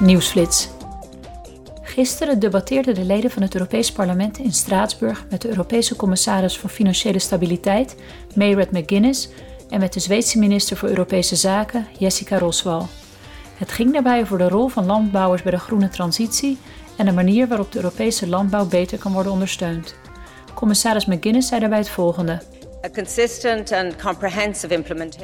[0.00, 0.68] Nieuwsflits.
[1.82, 6.70] Gisteren debatteerden de leden van het Europees Parlement in Straatsburg met de Europese commissaris voor
[6.70, 7.96] Financiële Stabiliteit,
[8.34, 9.28] Mayred McGuinness,
[9.70, 12.88] en met de Zweedse minister voor Europese Zaken, Jessica Roswal.
[13.56, 16.58] Het ging daarbij over de rol van landbouwers bij de groene transitie
[16.96, 19.94] en de manier waarop de Europese landbouw beter kan worden ondersteund.
[20.54, 22.42] Commissaris McGuinness zei daarbij het volgende.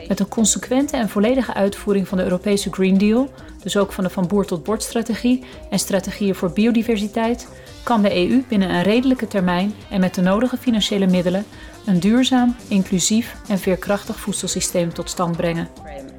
[0.09, 3.31] Met een consequente en volledige uitvoering van de Europese Green Deal,
[3.63, 7.49] dus ook van de van boer tot bord strategie en strategieën voor biodiversiteit,
[7.83, 11.45] kan de EU binnen een redelijke termijn en met de nodige financiële middelen
[11.87, 15.69] een duurzaam, inclusief en veerkrachtig voedselsysteem tot stand brengen.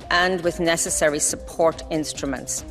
[0.09, 2.63] And with necessary support instruments.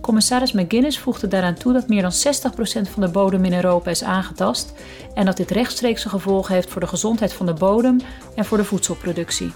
[0.00, 4.02] Commissaris McGuinness voegde daaraan toe dat meer dan 60% van de bodem in Europa is
[4.02, 4.72] aangetast
[5.14, 8.00] en dat dit rechtstreekse gevolgen heeft voor de gezondheid van de bodem
[8.34, 9.52] en voor de voedselproductie.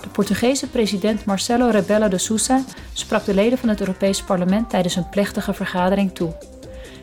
[0.00, 4.96] De Portugese president Marcelo Rebelo de Sousa sprak de leden van het Europees Parlement tijdens
[4.96, 6.32] een plechtige vergadering toe.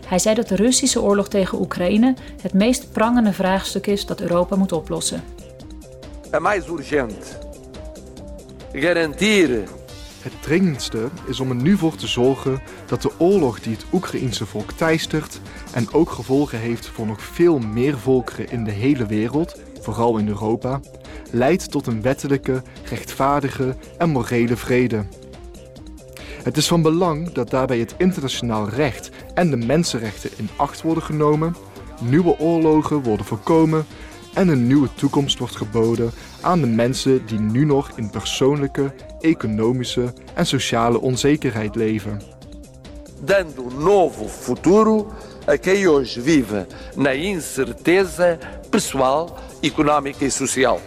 [0.07, 4.55] Hij zei dat de Russische oorlog tegen Oekraïne het meest prangende vraagstuk is dat Europa
[4.55, 5.23] moet oplossen.
[6.31, 7.46] É mais urgente
[8.73, 9.63] garantir
[10.21, 14.45] het dringendste is om er nu voor te zorgen dat de oorlog die het Oekraïense
[14.45, 15.41] volk teistert
[15.73, 20.27] en ook gevolgen heeft voor nog veel meer volkeren in de hele wereld, vooral in
[20.27, 20.79] Europa,
[21.31, 25.05] leidt tot een wettelijke, rechtvaardige en morele vrede.
[26.43, 31.03] Het is van belang dat daarbij het internationaal recht en de mensenrechten in acht worden
[31.03, 31.55] genomen,
[32.01, 33.85] nieuwe oorlogen worden voorkomen
[34.33, 36.11] en een nieuwe toekomst wordt geboden
[36.41, 42.21] aan de mensen die nu nog in persoonlijke, economische en sociale onzekerheid leven.
[43.19, 45.11] Dando um novo futuro
[45.47, 48.37] a quem hoje vive na incerteza
[48.69, 50.79] pessoal, económica e social.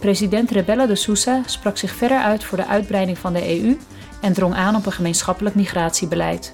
[0.00, 3.78] President Rebella de Sousa sprak zich verder uit voor de uitbreiding van de EU
[4.20, 6.52] en drong aan op een gemeenschappelijk migratiebeleid.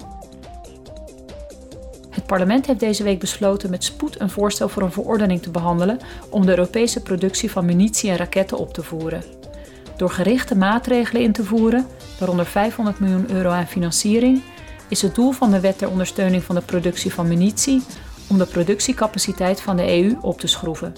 [2.15, 5.98] Het parlement heeft deze week besloten met spoed een voorstel voor een verordening te behandelen
[6.30, 9.23] om de Europese productie van munitie en raketten op te voeren.
[9.97, 11.86] Door gerichte maatregelen in te voeren,
[12.19, 14.42] waaronder 500 miljoen euro aan financiering,
[14.89, 17.83] is het doel van de wet ter ondersteuning van de productie van munitie
[18.29, 20.92] om de productiecapaciteit van de EU op te schroeven.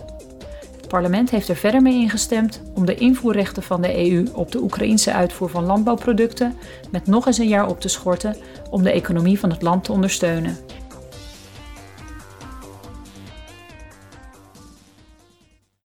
[0.77, 4.63] Het parlement heeft er verder mee ingestemd om de invoerrechten van de EU op de
[4.63, 6.57] Oekraïnse uitvoer van landbouwproducten
[6.91, 8.37] met nog eens een jaar op te schorten
[8.71, 10.57] om de economie van het land te ondersteunen.